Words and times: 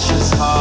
precious 0.00 0.32
heart. 0.34 0.59